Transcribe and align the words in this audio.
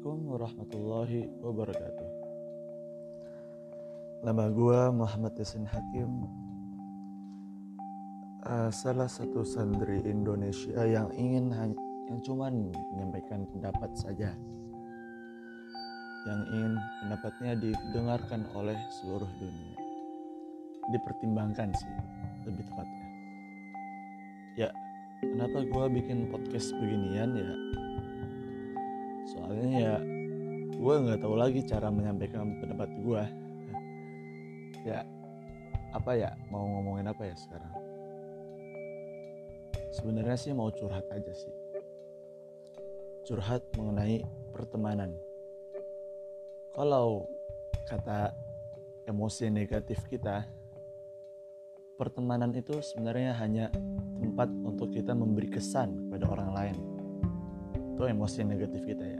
Assalamualaikum 0.00 0.32
warahmatullahi 0.32 1.20
wabarakatuh. 1.44 2.10
Nama 4.24 4.44
gue 4.48 4.80
Muhammad 4.96 5.36
Yasin 5.36 5.68
Hakim, 5.68 6.24
uh, 8.48 8.72
salah 8.72 9.04
satu 9.04 9.44
santri 9.44 10.00
Indonesia 10.08 10.88
yang 10.88 11.12
ingin 11.12 11.52
yang 12.08 12.16
cuman 12.24 12.72
menyampaikan 12.96 13.44
pendapat 13.52 13.92
saja, 13.92 14.32
yang 16.24 16.40
ingin 16.48 16.80
pendapatnya 17.04 17.52
didengarkan 17.60 18.48
oleh 18.56 18.80
seluruh 19.04 19.28
dunia, 19.36 19.76
dipertimbangkan 20.96 21.76
sih 21.76 21.92
lebih 22.48 22.64
tepatnya. 22.72 23.06
Ya, 24.64 24.68
kenapa 25.20 25.60
gue 25.60 25.84
bikin 25.92 26.32
podcast 26.32 26.72
beginian 26.80 27.36
ya? 27.36 27.52
Soalnya 29.50 29.82
ya 29.82 29.94
gue 30.78 30.94
nggak 31.10 31.26
tahu 31.26 31.34
lagi 31.34 31.66
cara 31.66 31.90
menyampaikan 31.90 32.54
pendapat 32.62 32.86
gue 33.02 33.22
ya 34.86 35.02
apa 35.90 36.14
ya 36.14 36.30
mau 36.54 36.62
ngomongin 36.78 37.10
apa 37.10 37.26
ya 37.26 37.34
sekarang? 37.34 37.74
Sebenarnya 39.90 40.38
sih 40.38 40.54
mau 40.54 40.70
curhat 40.70 41.02
aja 41.10 41.34
sih. 41.34 41.50
Curhat 43.26 43.66
mengenai 43.74 44.22
pertemanan. 44.54 45.18
Kalau 46.70 47.26
kata 47.90 48.30
emosi 49.10 49.50
negatif 49.50 50.06
kita 50.06 50.46
pertemanan 51.98 52.54
itu 52.54 52.78
sebenarnya 52.78 53.34
hanya 53.34 53.66
tempat 54.22 54.46
untuk 54.62 54.94
kita 54.94 55.10
memberi 55.10 55.50
kesan 55.50 56.06
kepada 56.06 56.24
orang 56.30 56.50
lain. 56.54 56.76
Itu 57.98 58.06
emosi 58.06 58.46
negatif 58.46 58.86
kita 58.86 59.04
ya 59.04 59.19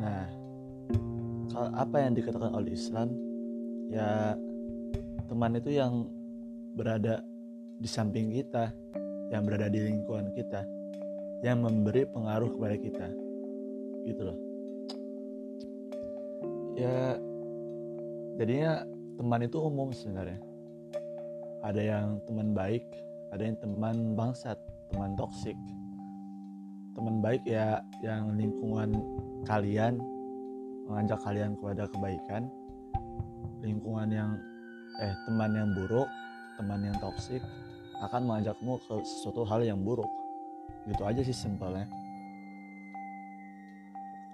nah 0.00 0.26
apa 1.76 1.96
yang 2.00 2.16
dikatakan 2.16 2.56
oleh 2.56 2.72
Islam? 2.72 3.12
Ya 3.90 4.38
teman 5.28 5.58
itu 5.58 5.76
yang 5.76 6.08
berada 6.74 7.20
di 7.80 7.88
samping 7.90 8.32
kita 8.32 8.72
yang 9.30 9.46
berada 9.46 9.70
di 9.70 9.82
lingkungan 9.82 10.34
kita 10.34 10.66
yang 11.44 11.60
memberi 11.60 12.08
pengaruh 12.08 12.50
kepada 12.56 12.76
kita. 12.80 13.06
Gitu 14.08 14.22
loh. 14.24 14.38
Ya 16.78 17.20
jadinya 18.40 18.88
teman 19.20 19.44
itu 19.44 19.60
umum 19.60 19.92
sebenarnya. 19.92 20.40
Ada 21.60 21.82
yang 21.84 22.06
teman 22.24 22.56
baik 22.56 22.88
ada 23.30 23.46
yang 23.46 23.58
teman 23.62 24.18
bangsat 24.18 24.58
teman 24.90 25.14
toksik 25.14 25.54
teman 26.94 27.22
baik 27.22 27.42
ya 27.46 27.78
yang 28.02 28.34
lingkungan 28.34 28.98
kalian 29.46 29.98
mengajak 30.90 31.20
kalian 31.22 31.54
kepada 31.54 31.86
kebaikan. 31.86 32.50
Lingkungan 33.62 34.08
yang 34.10 34.30
eh 35.00 35.14
teman 35.28 35.54
yang 35.54 35.70
buruk 35.76 36.08
teman 36.58 36.84
yang 36.84 36.96
toksik 37.00 37.40
akan 38.04 38.26
mengajakmu 38.26 38.76
ke 38.84 39.00
sesuatu 39.06 39.46
hal 39.46 39.64
yang 39.64 39.80
buruk. 39.80 40.08
Gitu 40.88 41.02
aja 41.04 41.20
sih 41.22 41.36
simpelnya. 41.36 41.86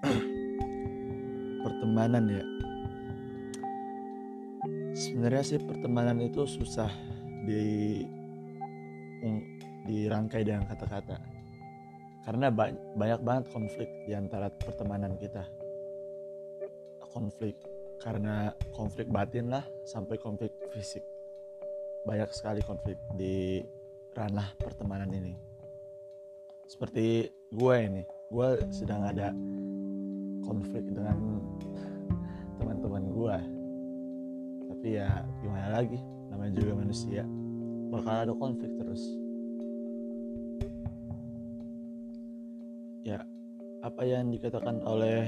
Pertemanan 1.63 2.25
ya. 2.27 2.43
Sebenarnya 4.97 5.43
sih 5.45 5.61
pertemanan 5.61 6.17
itu 6.25 6.41
susah 6.49 6.89
di 7.45 8.01
dirangkai 9.87 10.41
dengan 10.43 10.65
kata-kata 10.67 11.37
karena 12.27 12.51
banyak 12.51 13.23
banget 13.23 13.45
konflik 13.55 13.87
di 14.03 14.11
antara 14.11 14.51
pertemanan 14.51 15.15
kita. 15.15 15.47
Konflik 17.15 17.55
karena 18.03 18.51
konflik 18.75 19.07
batin 19.07 19.47
lah 19.47 19.63
sampai 19.87 20.19
konflik 20.19 20.51
fisik. 20.75 21.07
Banyak 22.03 22.27
sekali 22.35 22.59
konflik 22.67 22.99
di 23.15 23.63
ranah 24.11 24.51
pertemanan 24.59 25.07
ini. 25.15 25.39
Seperti 26.67 27.31
gue 27.47 27.75
ini 27.79 28.03
gue 28.27 28.49
sedang 28.75 29.07
ada 29.07 29.31
konflik 30.43 30.83
dengan 30.83 31.47
teman-teman 32.59 33.03
gue 33.07 33.37
tapi 34.67 34.99
ya 34.99 35.23
gimana 35.39 35.79
lagi 35.79 36.03
namanya 36.27 36.51
juga 36.59 36.75
manusia. 36.75 37.23
Bakal 37.87 38.27
ada 38.27 38.33
konflik 38.35 38.75
terus 38.75 39.26
ya 43.07 43.23
apa 43.87 44.03
yang 44.03 44.35
dikatakan 44.35 44.83
oleh 44.83 45.23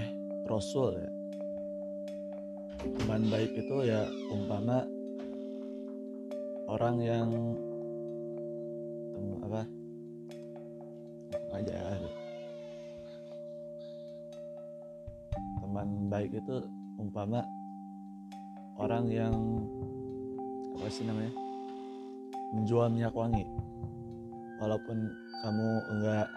Rasul 0.51 0.99
ya? 0.99 1.09
Teman 2.99 3.31
baik 3.31 3.55
itu 3.55 3.87
ya 3.87 4.03
umpama 4.35 4.83
orang 6.67 6.97
yang 6.99 7.27
apa? 9.47 9.63
Aja 11.55 11.71
ya. 11.71 12.09
teman 15.63 16.11
baik 16.11 16.35
itu 16.35 16.59
umpama 16.99 17.45
orang 18.75 19.07
yang 19.07 19.35
apa 20.75 20.87
sih 20.91 21.07
namanya? 21.07 21.31
Menjual 22.51 22.91
minyak 22.91 23.15
wangi. 23.15 23.47
Walaupun 24.59 24.97
kamu 25.39 25.69
enggak 25.95 26.27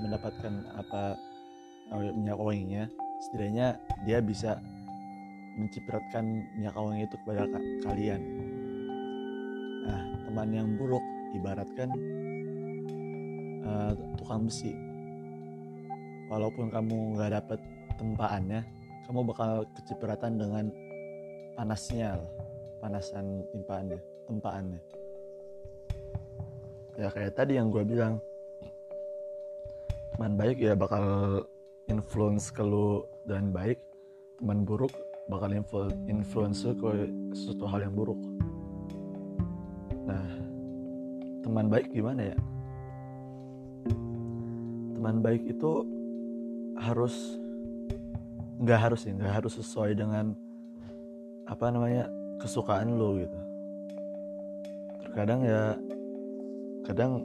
mendapatkan 0.00 0.54
apa 0.76 1.16
minyak 1.94 2.38
wanginya 2.38 2.84
setidaknya 3.22 3.80
dia 4.04 4.18
bisa 4.20 4.60
mencipratkan 5.56 6.44
minyak 6.58 6.76
wangi 6.76 7.08
itu 7.08 7.16
kepada 7.24 7.48
ka 7.48 7.58
kalian. 7.88 8.20
Nah 9.88 10.02
teman 10.28 10.48
yang 10.52 10.68
buruk 10.76 11.02
ibaratkan 11.32 11.88
uh, 13.64 13.92
tukang 14.20 14.44
besi. 14.44 14.76
Walaupun 16.26 16.68
kamu 16.68 17.16
nggak 17.16 17.32
dapat 17.40 17.60
tempaannya 17.96 18.60
kamu 19.06 19.20
bakal 19.30 19.62
kecipratan 19.78 20.36
dengan 20.36 20.66
panasnya 21.54 22.18
panasan 22.82 23.46
timpaannya 23.54 24.00
tempaannya. 24.28 24.80
Ya 26.98 27.08
kayak 27.12 27.38
tadi 27.38 27.56
yang 27.56 27.70
gue 27.70 27.84
bilang 27.86 28.20
teman 30.16 30.32
baik 30.40 30.56
ya 30.64 30.72
bakal 30.72 31.44
influence 31.92 32.48
ke 32.48 32.64
lu 32.64 33.04
dan 33.28 33.52
baik. 33.52 33.76
Teman 34.40 34.64
buruk 34.64 34.88
bakal 35.28 35.52
influence 36.08 36.64
ke 36.64 36.90
sesuatu 37.36 37.68
hal 37.68 37.84
yang 37.84 37.92
buruk. 37.92 38.16
Nah 40.08 40.24
teman 41.44 41.68
baik 41.68 41.92
gimana 41.92 42.32
ya? 42.32 42.36
Teman 44.96 45.20
baik 45.20 45.52
itu 45.52 45.84
harus 46.80 47.36
nggak 48.56 48.80
harus 48.88 49.04
sih 49.04 49.12
nggak 49.12 49.44
harus 49.44 49.52
sesuai 49.60 50.00
dengan 50.00 50.32
apa 51.44 51.68
namanya 51.68 52.08
kesukaan 52.40 52.96
lo 52.96 53.20
gitu. 53.20 53.36
Terkadang 55.04 55.44
ya 55.44 55.76
kadang 56.88 57.20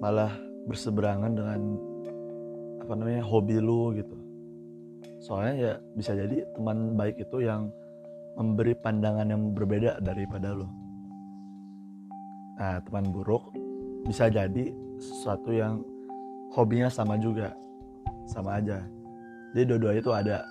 malah 0.00 0.32
berseberangan 0.64 1.36
dengan 1.36 1.91
apa 2.82 2.98
namanya 2.98 3.22
hobi 3.22 3.62
lu 3.62 3.94
gitu. 3.94 4.18
Soalnya 5.22 5.54
ya 5.54 5.72
bisa 5.94 6.18
jadi 6.18 6.42
teman 6.58 6.98
baik 6.98 7.22
itu 7.22 7.46
yang 7.46 7.70
memberi 8.34 8.74
pandangan 8.74 9.30
yang 9.30 9.54
berbeda 9.54 10.02
daripada 10.02 10.50
lu. 10.50 10.66
Nah 12.58 12.82
teman 12.82 13.14
buruk 13.14 13.54
bisa 14.02 14.26
jadi 14.26 14.74
sesuatu 14.98 15.54
yang 15.54 15.86
hobinya 16.50 16.90
sama 16.90 17.14
juga 17.22 17.54
sama 18.26 18.58
aja. 18.58 18.82
Jadi 19.54 19.62
dua-dua 19.70 19.92
itu 19.94 20.10
ada. 20.10 20.42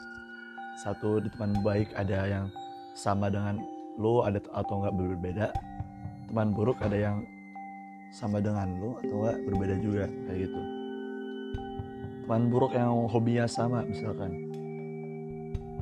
Satu 0.79 1.19
di 1.19 1.27
teman 1.35 1.59
baik 1.61 1.91
ada 1.99 2.25
yang 2.25 2.45
sama 2.95 3.27
dengan 3.27 3.59
lu 3.99 4.23
ada 4.23 4.39
atau 4.55 4.81
enggak 4.81 4.95
berbeda. 4.95 5.47
Teman 6.31 6.55
buruk 6.55 6.79
ada 6.79 6.95
yang 6.95 7.17
sama 8.15 8.39
dengan 8.39 8.71
lu 8.79 8.95
atau 9.03 9.19
enggak 9.19 9.37
berbeda 9.51 9.75
juga 9.83 10.07
kayak 10.31 10.47
gitu 10.47 10.80
teman 12.31 12.47
buruk 12.47 12.71
yang 12.71 13.11
hobinya 13.11 13.43
sama 13.43 13.83
misalkan. 13.83 14.47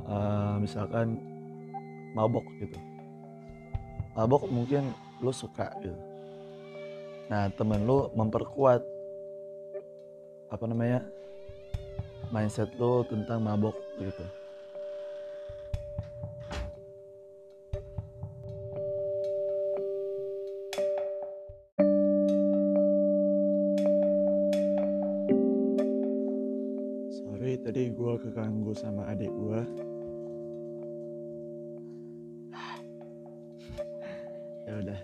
Uh, 0.02 0.58
misalkan 0.58 1.14
mabok 2.10 2.42
gitu. 2.58 2.74
Mabok 4.18 4.50
mungkin 4.50 4.90
lo 5.22 5.30
suka 5.30 5.70
gitu. 5.78 5.94
Nah 7.30 7.54
temen 7.54 7.86
lo 7.86 8.10
memperkuat 8.18 8.82
apa 10.50 10.64
namanya 10.66 11.06
mindset 12.34 12.74
lo 12.82 13.06
tentang 13.06 13.46
mabok 13.46 13.78
gitu 14.02 14.26
tadi 27.58 27.90
gue 27.90 28.74
sama 28.78 29.10
adik 29.10 29.32
gue 29.32 29.60
ya 34.70 34.74
udah. 34.78 35.00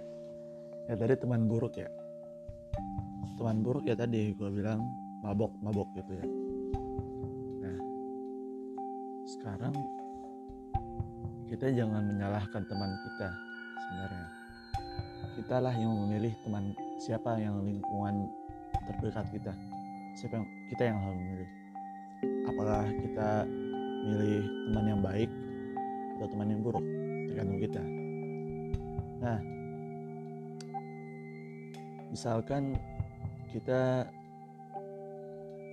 Ya 0.86 0.94
tadi 0.94 1.14
teman 1.18 1.50
buruk 1.50 1.74
ya? 1.74 1.90
Teman 3.34 3.66
buruk 3.66 3.90
ya 3.90 3.98
tadi 3.98 4.30
gue 4.30 4.50
bilang 4.54 4.78
mabok 5.26 5.50
mabok 5.58 5.90
gitu 5.98 6.14
ya. 6.14 6.26
Nah 7.66 7.78
sekarang 9.26 9.74
kita 11.50 11.74
jangan 11.74 12.06
menyalahkan 12.06 12.62
teman 12.70 12.90
kita 13.02 13.28
sebenarnya. 13.82 14.28
Kita 15.34 15.56
lah 15.60 15.74
yang 15.74 15.92
memilih 16.06 16.32
teman 16.46 16.70
siapa 17.02 17.36
yang 17.42 17.58
lingkungan 17.66 18.30
terdekat 18.86 19.26
kita. 19.34 19.52
Siapa 20.16 20.38
yang 20.38 20.46
kita 20.70 20.82
yang 20.94 20.98
harus 21.02 21.18
memilih 21.18 21.50
apakah 22.46 22.88
kita 23.02 23.44
milih 24.06 24.42
teman 24.70 24.86
yang 24.86 25.00
baik 25.02 25.30
atau 26.16 26.26
teman 26.30 26.48
yang 26.48 26.60
buruk 26.62 26.84
tergantung 27.28 27.60
kita. 27.60 27.82
Nah 29.20 29.38
misalkan 32.08 32.78
kita 33.50 34.06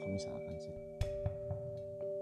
kok 0.01 0.11
misalkan 0.11 0.55
sih? 0.59 0.75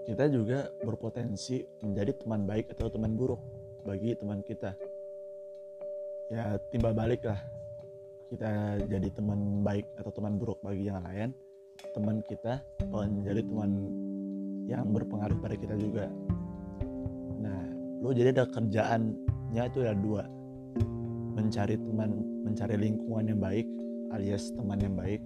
Kita 0.02 0.26
juga 0.28 0.68
berpotensi 0.82 1.62
menjadi 1.80 2.12
teman 2.20 2.44
baik 2.44 2.74
atau 2.74 2.90
teman 2.90 3.14
buruk 3.14 3.40
bagi 3.86 4.14
teman 4.18 4.42
kita. 4.42 4.74
Ya 6.28 6.58
timbal 6.70 6.92
balik 6.92 7.24
lah. 7.24 7.40
Kita 8.32 8.80
jadi 8.88 9.08
teman 9.12 9.60
baik 9.60 9.86
atau 10.00 10.10
teman 10.10 10.40
buruk 10.40 10.58
bagi 10.64 10.88
yang 10.88 11.04
lain 11.04 11.32
teman 11.90 12.22
kita 12.24 12.62
menjadi 12.86 13.42
teman 13.42 13.70
yang 14.72 14.88
berpengaruh 14.88 15.38
pada 15.38 15.56
kita 15.56 15.76
juga. 15.76 16.08
Nah 17.40 17.60
lo 18.00 18.10
jadi 18.16 18.32
ada 18.32 18.48
kerjaannya 18.48 19.62
itu 19.68 19.78
ada 19.84 19.94
dua. 19.96 20.24
Mencari 21.32 21.76
teman 21.76 22.10
mencari 22.44 22.74
lingkungan 22.80 23.24
yang 23.28 23.40
baik 23.40 23.66
alias 24.16 24.52
teman 24.56 24.80
yang 24.80 24.96
baik. 24.96 25.20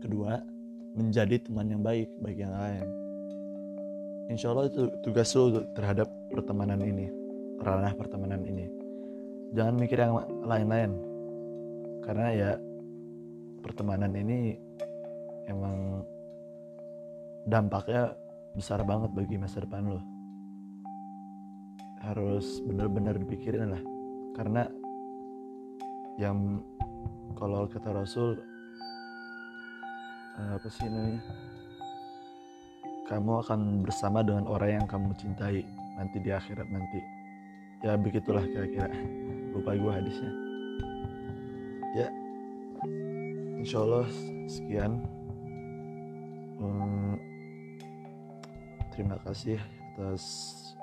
Kedua 0.00 0.40
menjadi 0.96 1.36
teman 1.40 1.68
yang 1.72 1.82
baik 1.84 2.08
bagi 2.20 2.40
yang 2.44 2.52
lain. 2.56 2.86
Insya 4.32 4.52
Allah 4.52 4.68
itu 4.68 4.88
tugas 5.04 5.28
lo 5.36 5.60
terhadap 5.76 6.08
pertemanan 6.32 6.80
ini 6.80 7.22
ranah 7.62 7.94
pertemanan 7.94 8.42
ini. 8.42 8.66
Jangan 9.54 9.74
mikir 9.78 9.98
yang 10.02 10.18
lain-lain. 10.42 10.92
Karena 12.02 12.28
ya 12.34 12.50
pertemanan 13.62 14.10
ini 14.18 14.58
emang 15.46 16.02
dampaknya 17.46 18.10
besar 18.52 18.84
banget 18.84 19.10
bagi 19.16 19.36
masa 19.40 19.64
depan 19.64 19.96
lo. 19.96 20.00
Harus 22.02 22.60
bener-bener 22.66 23.16
dipikirin 23.16 23.72
lah. 23.72 23.82
Karena 24.36 24.66
yang 26.20 26.60
kalau 27.36 27.64
kata 27.68 27.90
Rasul 27.94 28.36
apa 30.36 30.68
sih 30.68 30.88
namanya? 30.88 31.22
Kamu 33.08 33.32
akan 33.44 33.84
bersama 33.84 34.24
dengan 34.24 34.48
orang 34.48 34.80
yang 34.80 34.86
kamu 34.88 35.12
cintai 35.20 35.64
nanti 36.00 36.16
di 36.20 36.32
akhirat 36.32 36.68
nanti. 36.68 37.00
Ya 37.84 37.98
begitulah 37.98 38.44
kira-kira. 38.46 38.88
Lupa 39.52 39.76
gue 39.76 39.92
hadisnya. 39.92 40.32
Ya. 41.92 42.08
Insya 43.60 43.84
Allah 43.84 44.08
sekian. 44.48 45.02
Hmm, 46.62 47.18
terima 48.92 49.16
kasih 49.24 49.56
atas 49.96 50.22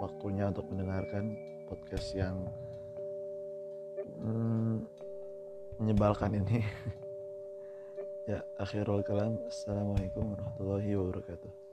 waktunya 0.01 0.49
untuk 0.49 0.65
mendengarkan 0.73 1.37
podcast 1.69 2.17
yang 2.17 2.41
hmm, 4.17 4.81
menyebalkan 5.77 6.33
ini. 6.41 6.65
Ya 8.29 8.45
akhirul 8.61 9.01
kalam. 9.01 9.41
Assalamualaikum 9.49 10.37
warahmatullahi 10.37 10.93
wabarakatuh 10.93 11.68